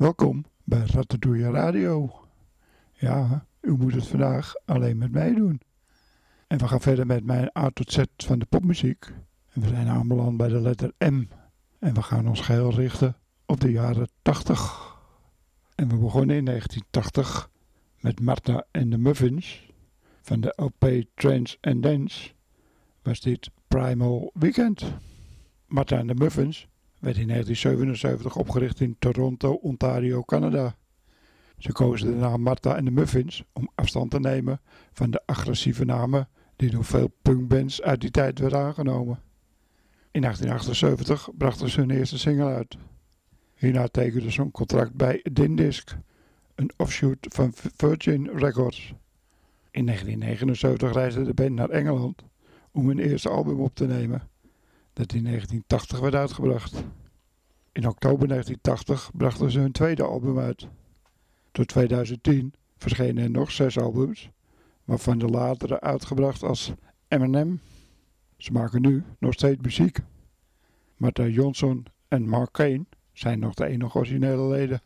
[0.00, 2.10] Welkom bij Ratatouille Radio.
[2.92, 5.60] Ja, u moet het vandaag alleen met mij doen.
[6.46, 9.12] En we gaan verder met mijn A tot Z van de popmuziek.
[9.52, 11.24] En we zijn aanbeland bij de letter M.
[11.78, 13.16] En we gaan ons geheel richten
[13.46, 14.96] op de jaren 80.
[15.74, 17.50] En we begonnen in 1980
[17.98, 19.72] met Martha en de Muffins.
[20.22, 22.32] Van de LP Trance and Dance
[23.02, 24.84] was dit Primal Weekend.
[25.66, 26.69] Martha en de Muffins
[27.00, 30.76] werd in 1977 opgericht in Toronto, Ontario, Canada.
[31.58, 34.60] Ze kozen de naam Martha en de Muffins om afstand te nemen
[34.92, 39.18] van de agressieve namen die door veel punkbands uit die tijd werden aangenomen.
[40.10, 42.76] In 1978 brachten ze hun eerste single uit.
[43.54, 45.96] Hierna tekenden ze een contract bij Dindisc,
[46.54, 48.94] een offshoot van Virgin Records.
[49.70, 52.24] In 1979 reisde de band naar Engeland
[52.70, 54.28] om hun eerste album op te nemen,
[55.00, 56.84] dat in 1980 werd uitgebracht.
[57.72, 60.68] In oktober 1980 brachten ze hun tweede album uit.
[61.52, 64.30] Tot 2010 verschenen er nog zes albums,
[64.84, 66.72] waarvan de latere uitgebracht als
[67.08, 67.56] M&M.
[68.36, 69.98] Ze maken nu nog steeds muziek.
[70.96, 74.82] Martha Johnson en Mark Kane zijn nog de enige originele leden.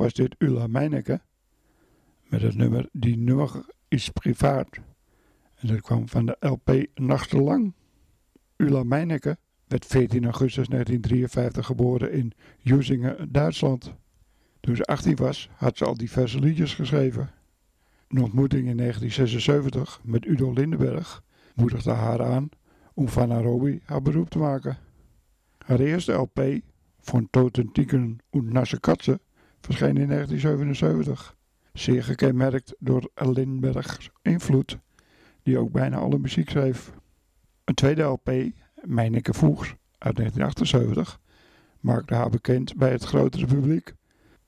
[0.00, 1.20] Was dit Ulla Meineke
[2.28, 4.68] met het nummer Die nummer is privaat.
[5.54, 7.74] En dat kwam van de LP Nachtelang.
[8.56, 12.32] Ulla Meineke werd 14 augustus 1953 geboren in
[12.64, 13.94] Usingen, Duitsland.
[14.60, 17.30] Toen ze 18 was, had ze al diverse liedjes geschreven.
[18.08, 21.22] Een ontmoeting in 1976 met Udo Lindenberg
[21.54, 22.48] moedigde haar aan
[22.94, 24.78] om van Nairobi haar beroep te maken.
[25.58, 26.60] Haar eerste LP,
[27.00, 29.20] Von Toten Tieken und Nasse Katze,
[29.60, 31.36] verscheen in 1977.
[31.72, 34.78] Zeer gekenmerkt door Lindenbergs invloed,
[35.42, 36.92] die ook bijna alle muziek schreef.
[37.64, 38.32] Een tweede LP,
[38.84, 41.20] Meineke Voegs, uit 1978,
[41.80, 43.94] maakte haar bekend bij het grotere publiek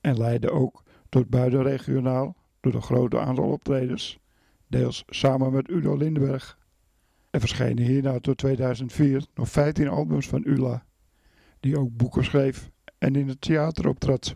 [0.01, 4.19] en leidde ook tot buitenregionaal door een groot aantal optredens,
[4.67, 6.57] deels samen met Udo Lindenberg.
[7.29, 10.85] Er verschenen hierna tot 2004 nog 15 albums van Ula,
[11.59, 14.33] die ook boeken schreef en in het theater optrad.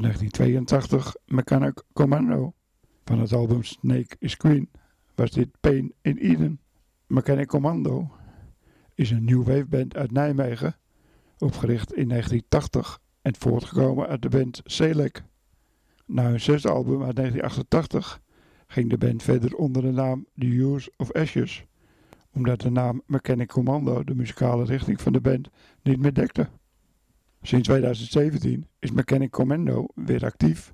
[0.00, 2.52] Uit 1982 Mechanic Commando.
[3.04, 4.70] Van het album Snake is Queen
[5.14, 6.60] was dit Pain in Eden.
[7.06, 8.10] Mechanic Commando
[8.94, 10.76] is een new wave band uit Nijmegen,
[11.38, 15.22] opgericht in 1980 en voortgekomen uit de band Selec.
[16.06, 18.20] Na hun zesde album uit 1988
[18.66, 21.64] ging de band verder onder de naam The Use of Ashes,
[22.32, 25.48] omdat de naam Mechanic Commando de muzikale richting van de band
[25.82, 26.48] niet meer dekte.
[27.42, 30.72] Sinds 2017 is Mechanic Commando weer actief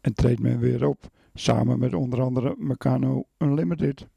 [0.00, 4.08] en treedt men weer op, samen met onder andere Meccano Unlimited.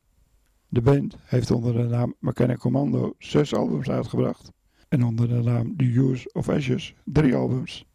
[0.67, 4.51] De band heeft onder de naam Mechanic Commando zes albums uitgebracht
[4.89, 7.85] en onder de naam The Use of Ashes drie albums.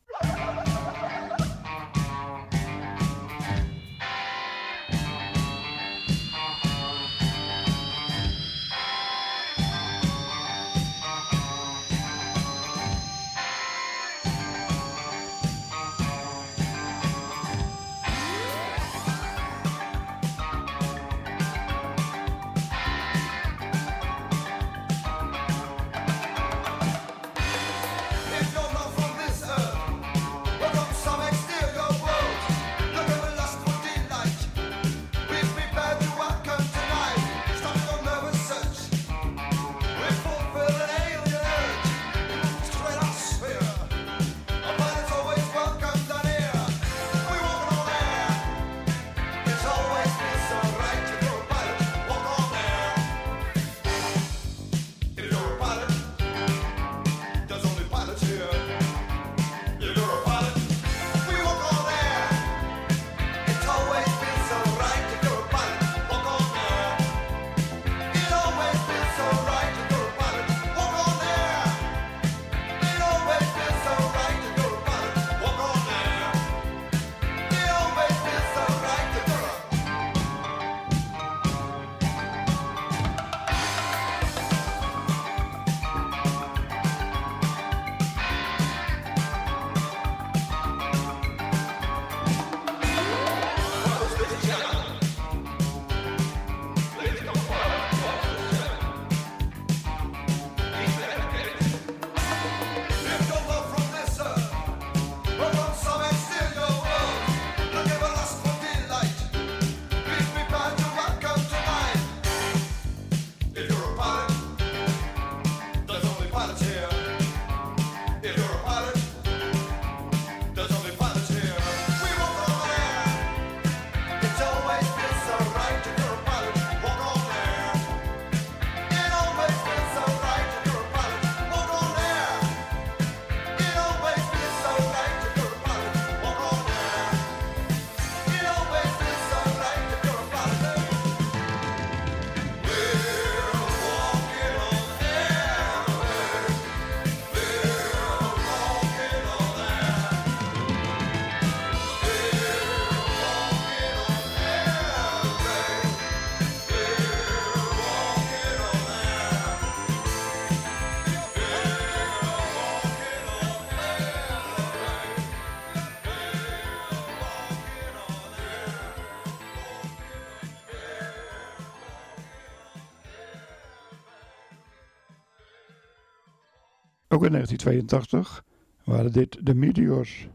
[177.18, 178.44] Ook in 1982
[178.84, 180.28] waren dit de Meteors.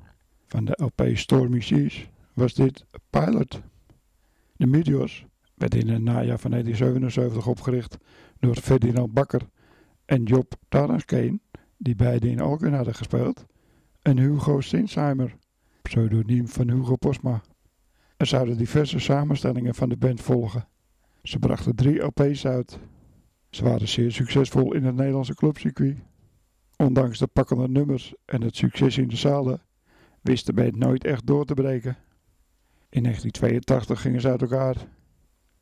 [0.47, 3.61] Van de LP Stormy Seas was dit Pilot.
[4.55, 7.97] De Meteors werd in het najaar van 1977 opgericht
[8.39, 9.41] door Ferdinand Bakker
[10.05, 11.41] en Job Taranskeen,
[11.77, 13.45] die beide in Alkmaar hadden gespeeld,
[14.01, 15.35] en Hugo Sinsheimer,
[15.81, 17.41] pseudoniem van Hugo Posma.
[18.17, 20.67] Er zouden diverse samenstellingen van de band volgen.
[21.21, 22.79] Ze brachten drie LP's uit.
[23.49, 25.97] Ze waren zeer succesvol in het Nederlandse clubcircuit.
[26.77, 29.61] Ondanks de pakkende nummers en het succes in de zalen,
[30.21, 31.97] wist de band nooit echt door te breken.
[32.89, 34.75] In 1982 gingen ze uit elkaar.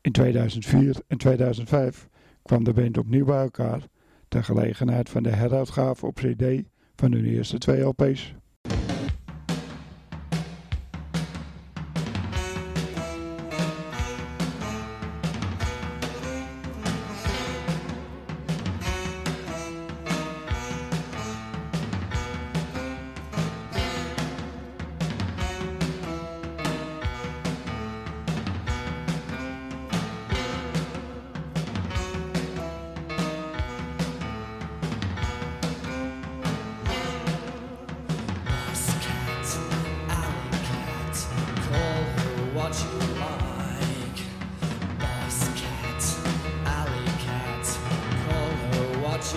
[0.00, 2.08] In 2004 en 2005
[2.42, 3.86] kwam de band opnieuw bij elkaar
[4.28, 6.62] ter gelegenheid van de heruitgave op CD
[6.96, 8.34] van hun eerste twee LP's.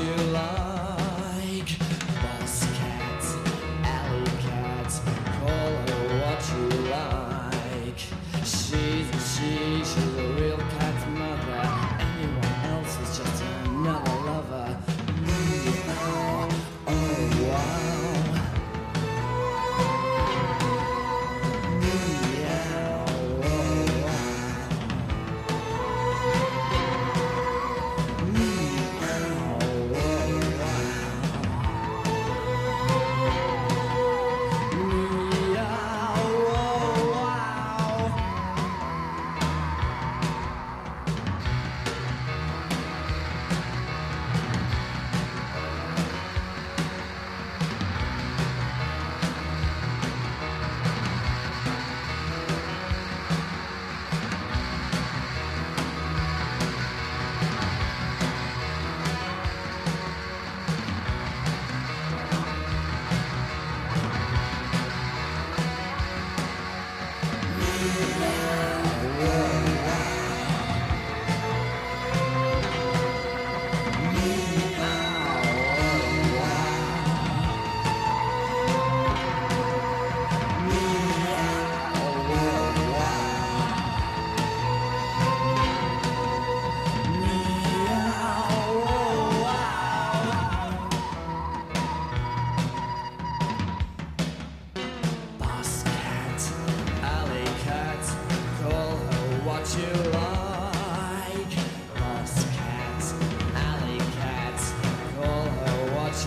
[0.05, 0.64] your life.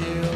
[0.01, 0.28] you.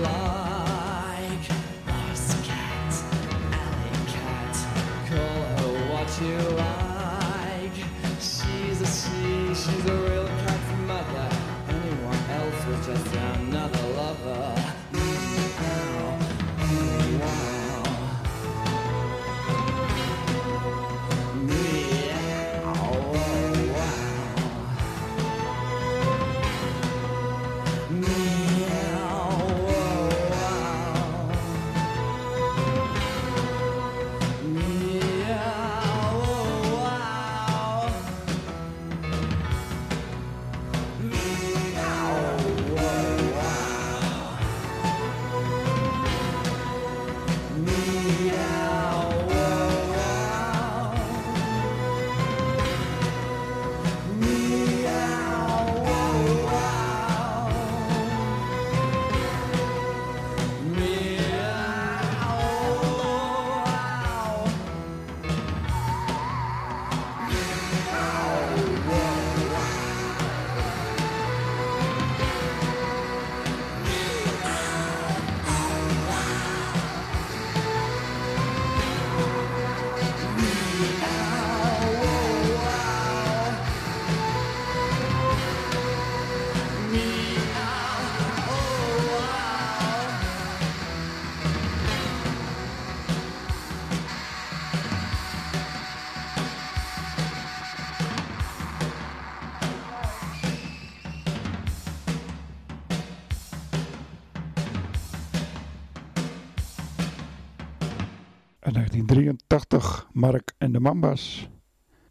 [108.72, 111.48] Uit 1983 Mark en de Mambas.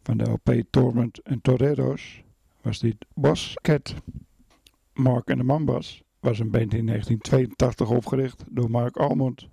[0.02, 2.22] Van de LP Torment en Toreros
[2.60, 3.94] was dit Boss Cat.
[4.92, 9.48] Mark en de Mambas was een band in 1982 opgericht door Mark Almond.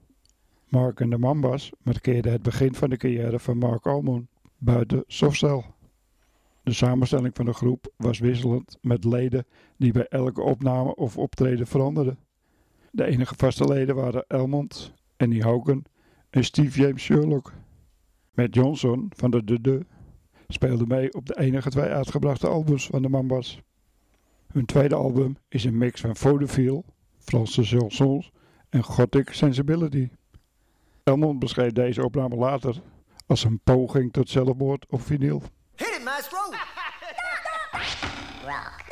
[0.67, 5.63] Mark en de Mambas markeerde het begin van de carrière van Mark Almond buiten Softcell.
[6.63, 9.45] De samenstelling van de groep was wisselend met leden
[9.77, 12.19] die bij elke opname of optreden veranderden.
[12.91, 15.85] De enige vaste leden waren Elmond, Annie Hogan
[16.29, 17.53] en Steve James Sherlock.
[18.33, 19.85] Matt Johnson van de De De
[20.47, 23.61] speelde mee op de enige twee uitgebrachte albums van de Mambas.
[24.51, 26.83] Hun tweede album is een mix van vaudeville,
[27.17, 28.31] Franse chansons
[28.69, 30.09] en gothic sensibility.
[31.03, 32.81] Elmond beschreef deze opname later
[33.27, 35.41] als een poging tot zelfmoord op vinyl.
[35.75, 36.37] Hit it, maestro!
[38.49, 38.88] Hold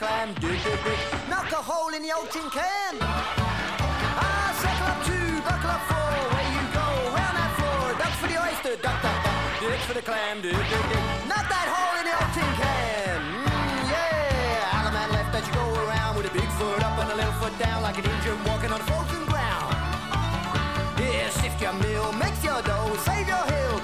[0.00, 2.96] clam, dig, dig, dig, knock a hole in the old tin can.
[4.16, 8.28] Ah, circle up two, buckle up four, away you go, round that floor, duck for
[8.32, 11.96] the oyster, duck, duck, duck, dig for the clam, dig, dig, dig, knock that hole
[12.00, 13.20] in the old tin can.
[13.44, 16.96] Mm, yeah, all the man left that you go around with a big foot up
[16.96, 19.68] and a little foot down like an Indian walking on frozen ground.
[20.96, 23.79] Yeah, sift your meal, mix your dough, save your hill,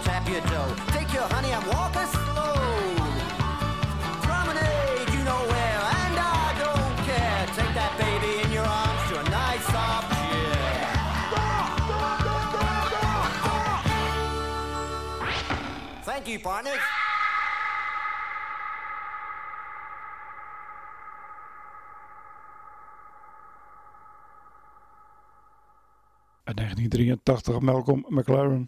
[26.45, 28.67] Uit 1983 Malcolm McLaren.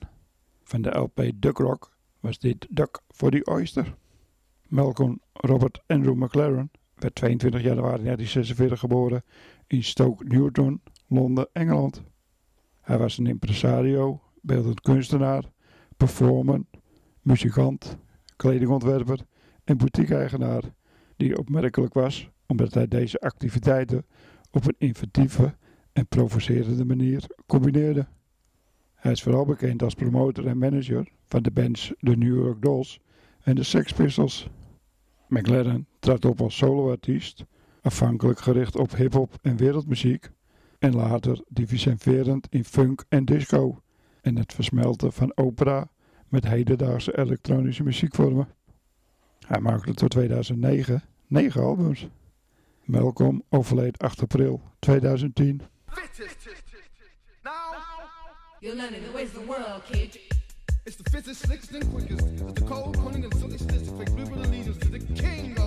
[0.63, 3.95] Van de LP Duck Rock was dit Duck for the Oyster.
[4.63, 9.25] Malcolm Robert Andrew McLaren werd 22 januari 1946 geboren
[9.67, 12.03] in Stoke Newton, Londen, Engeland.
[12.81, 15.45] Hij was een impresario, beeldend kunstenaar,
[15.97, 16.61] performer,
[17.29, 17.99] muzikant,
[18.37, 19.21] kledingontwerper
[19.65, 20.63] en boutique-eigenaar
[21.17, 24.07] die opmerkelijk was omdat hij deze activiteiten
[24.51, 25.55] op een inventieve
[25.93, 28.07] en provocerende manier combineerde.
[28.95, 33.01] Hij is vooral bekend als promotor en manager van de bands The New York Dolls
[33.43, 34.49] en de Sex Pistols.
[35.29, 37.45] McLaren trad op als soloartiest,
[37.83, 40.31] afhankelijk gericht op hip-hop en wereldmuziek,
[40.79, 43.83] en later diviserend in funk en disco
[44.21, 45.91] en het versmelten van opera
[46.29, 48.49] met hedendaagse elektronische muziekvormen.
[49.47, 52.07] Hij maakte tot 2009 negen albums.
[52.85, 55.61] Malcolm overleed 8 april 2010.
[57.43, 57.53] Now,
[58.61, 60.21] You're learning the ways of the world, kid.
[60.85, 62.27] it's the fittest, slickest, and quickest.
[62.27, 64.07] It's the cold, cunning, and silly statistic.
[64.17, 65.58] Global allegiance to the king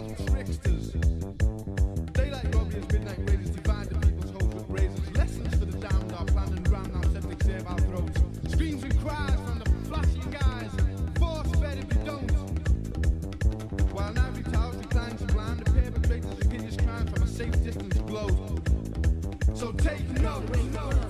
[19.84, 21.01] take notes.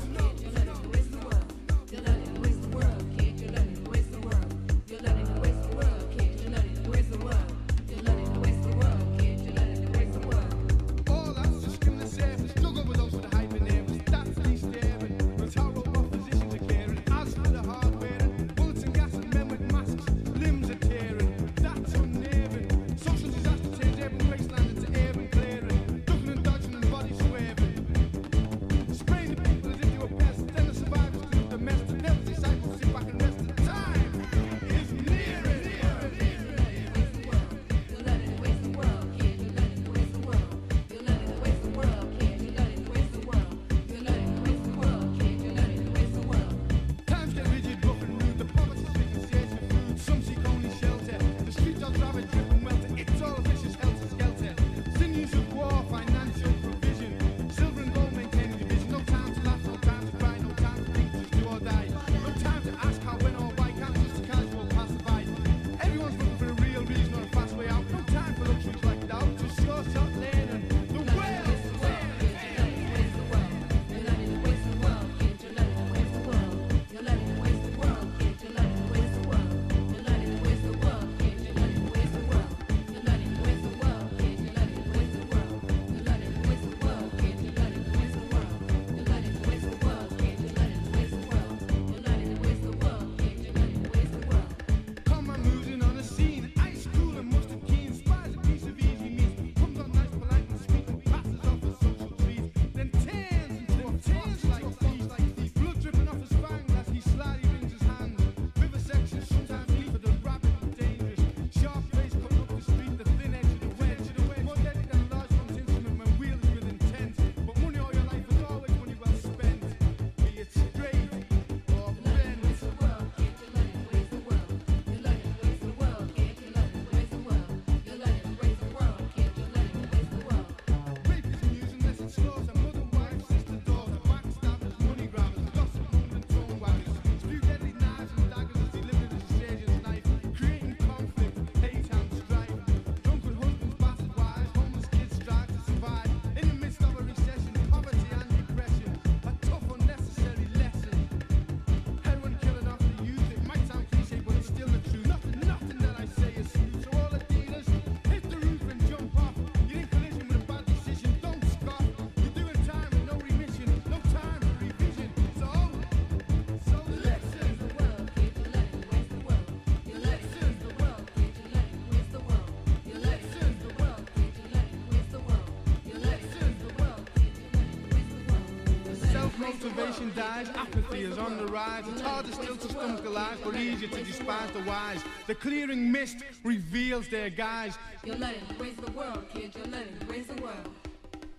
[180.15, 181.83] dies, apathy is on the rise.
[181.87, 185.03] It's harder still to stomach the lies, but easier to despise the wise.
[185.27, 187.77] The clearing mist reveals their guise.
[188.03, 189.53] You're letting raise the world, kid.
[189.55, 190.69] You're letting raise the world.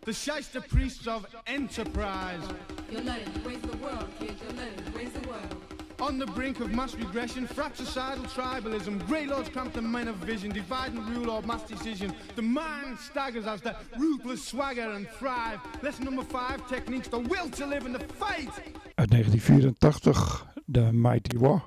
[0.04, 2.42] The shyster priests of enterprise.
[2.90, 4.34] You're letting raise the world, kid.
[4.42, 5.71] You're letting raise the world.
[6.02, 10.94] On the brink of mass regression, fratricidal tribalism, grey lords cramped Men of vision, divide
[10.94, 12.12] and rule or mass decision.
[12.34, 15.60] The mind staggers as the ruthless swagger and thrive.
[15.80, 18.50] Lesson number 5, techniques, the will to live in the fight.
[18.96, 21.62] Uit 1984, The Mighty War.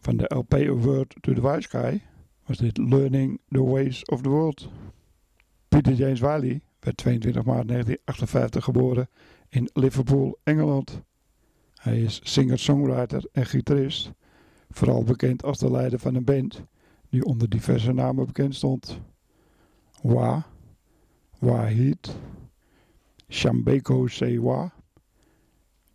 [0.00, 2.02] Van de LP A to the Wise Guy
[2.46, 4.68] was dit Learning the Ways of the World.
[5.68, 9.08] Peter James Wiley werd 22 maart 1958 geboren
[9.48, 11.06] in Liverpool, Engeland.
[11.78, 14.12] Hij is singer-songwriter en gitarist,
[14.70, 16.62] vooral bekend als de leider van een band
[17.08, 19.00] die onder diverse namen bekend stond.
[20.02, 20.46] Wa,
[21.38, 22.16] Wahid,
[23.28, 24.72] Shambeko Sewa,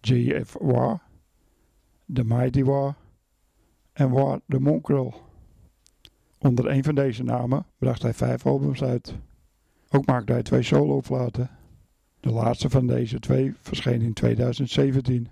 [0.02, 1.02] JF Wa,
[2.14, 2.96] The Mighty Wa
[3.94, 5.14] en Wa de Monkrel.
[6.38, 9.16] Onder een van deze namen bracht hij vijf albums uit.
[9.90, 11.50] Ook maakte hij twee solo-aflaten.
[12.20, 15.28] De laatste van deze twee verscheen in 2017.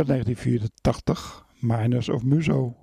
[0.00, 2.76] Uit 1984, Miners of Muso.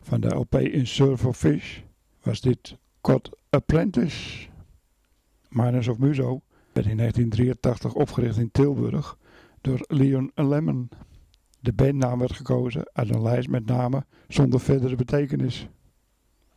[0.00, 1.78] Van de LP In Surf of Fish
[2.22, 4.48] was dit Cod Apprentice.
[5.48, 6.42] Miners of Muso
[6.72, 9.18] werd in 1983 opgericht in Tilburg
[9.60, 10.88] door Leon Lemon.
[11.60, 15.68] De bandnaam werd gekozen uit een lijst met namen zonder verdere betekenis.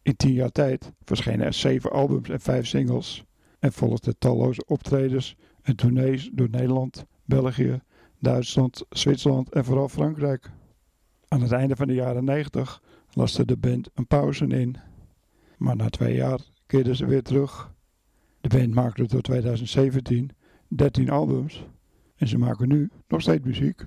[0.01, 3.23] In tien jaar tijd verschenen er zeven albums en vijf singles
[3.59, 7.81] en volgden talloze optredens en tournees door Nederland, België,
[8.21, 10.51] Duitsland, Zwitserland en vooral Frankrijk.
[11.27, 12.81] Aan het einde van de jaren 90
[13.13, 14.75] laste de band een pauze in,
[15.57, 17.73] maar na twee jaar keerden ze weer terug.
[18.41, 20.31] De band maakte tot 2017
[20.67, 21.65] 13 albums
[22.15, 23.85] en ze maken nu nog steeds muziek.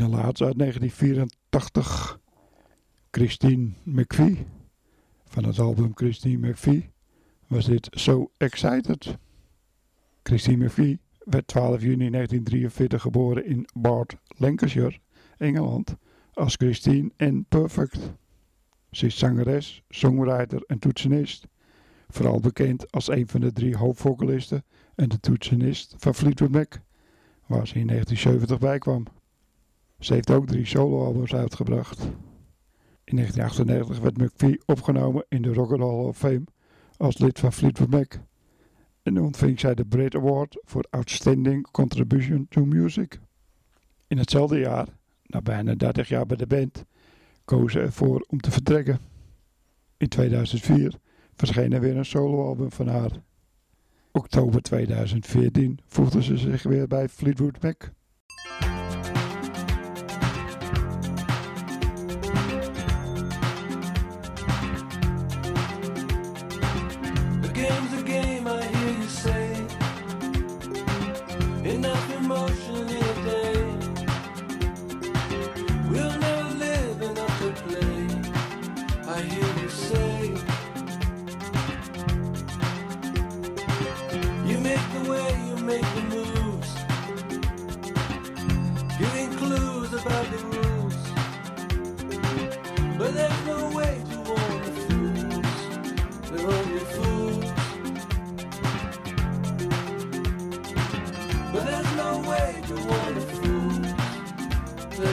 [0.00, 2.20] De laatste uit 1984,
[3.10, 4.46] Christine McVie.
[5.24, 6.90] Van het album Christine McVie
[7.46, 9.18] was dit So Excited.
[10.22, 14.98] Christine McVie werd 12 juni 1943 geboren in Bath, Lancashire,
[15.38, 15.96] Engeland.
[16.32, 18.12] als Christine en Perfect.
[18.90, 21.46] Ze is zangeres, songwriter en toetsenist.
[22.08, 26.74] Vooral bekend als een van de drie hoofdvocalisten en de toetsenist van Fleetwood Mac,
[27.46, 29.06] waar ze in 1970 bij kwam.
[30.00, 32.00] Ze heeft ook drie soloalbums uitgebracht.
[33.04, 36.44] In 1998 werd McVie opgenomen in de Rock and Roll of Fame
[36.96, 38.14] als lid van Fleetwood Mac.
[39.02, 43.20] En ontving zij de Brit Award voor Outstanding Contribution to Music.
[44.06, 44.88] In hetzelfde jaar,
[45.22, 46.84] na bijna 30 jaar bij de band,
[47.44, 48.98] koos ze ervoor om te vertrekken.
[49.96, 50.94] In 2004
[51.34, 53.10] verscheen er weer een soloalbum van haar.
[54.12, 57.90] Oktober 2014 voegde ze zich weer bij Fleetwood Mac.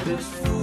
[0.07, 0.56] this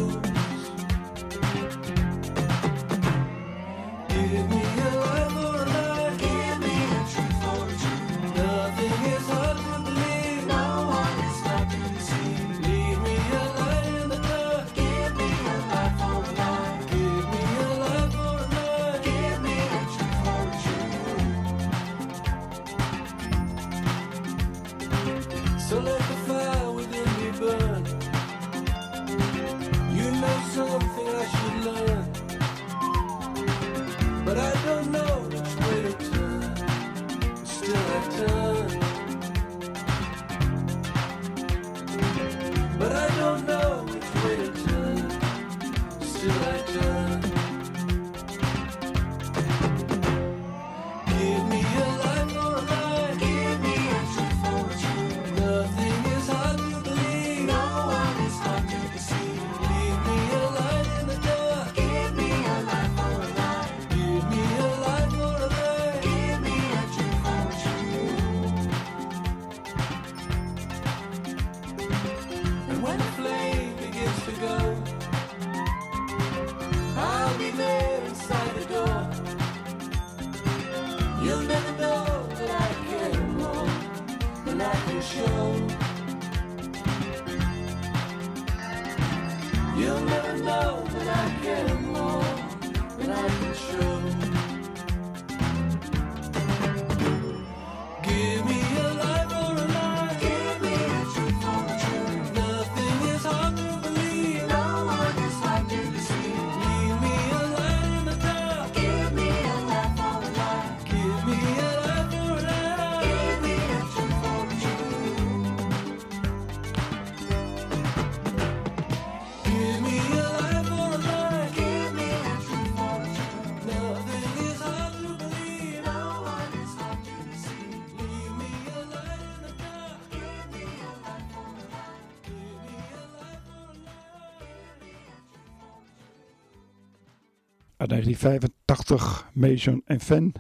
[137.95, 140.33] 1985 Mason en Fan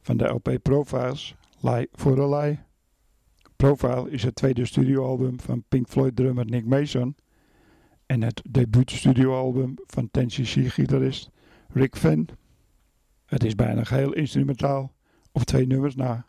[0.00, 2.58] van de LP Profiles Lie for a Lie.
[3.56, 7.16] Profile is het tweede studioalbum van Pink Floyd drummer Nick Mason
[8.06, 11.30] en het debuutstudioalbum van 10cc-gitarist
[11.68, 12.28] Rick Van.
[13.26, 14.92] Het is bijna geheel instrumentaal,
[15.32, 16.26] op twee nummers na.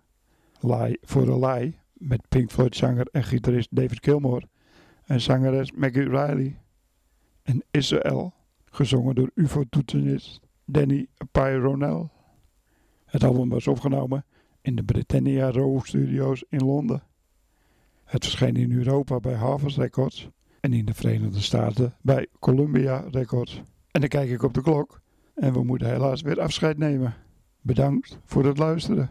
[0.60, 4.44] Lie for a Lie met Pink Floyd zanger en gitarist David Gilmour
[5.06, 6.60] en zangeres Maggie Riley.
[7.44, 8.34] En Israel,
[8.74, 12.12] gezongen door UFO-toetsenist Danny Pyronel.
[13.06, 14.26] Het album was opgenomen
[14.62, 17.04] in de Britannia Row Studios in Londen.
[18.04, 23.62] Het verscheen in Europa bij Harvest Records en in de Verenigde Staten bij Columbia Records.
[23.92, 25.02] En dan kijk ik op de klok
[25.36, 27.14] en we moeten helaas weer afscheid nemen.
[27.62, 29.10] Bedankt voor het luisteren.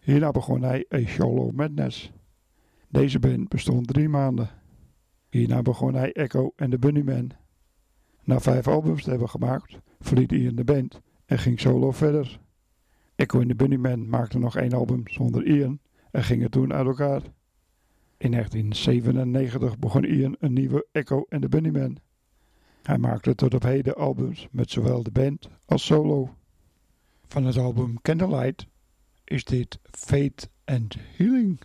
[0.00, 2.12] Hierna begon hij A Shallow Madness.
[2.88, 4.50] Deze band bestond drie maanden.
[5.28, 7.30] Hierna begon hij Echo en de Bunnymen.
[8.24, 12.40] Na vijf albums te hebben gemaakt, verliet Ian de band en ging solo verder.
[13.18, 15.78] Echo en de Bunnymen maakten nog één album zonder Ian
[16.10, 17.22] en gingen toen uit elkaar.
[18.16, 21.96] In 1997 begon Ian een nieuwe Echo en de Bunnymen.
[22.82, 26.34] Hij maakte tot op heden albums met zowel de band als solo.
[27.26, 28.66] Van het album Candlelight
[29.24, 31.60] is dit Fate and Healing.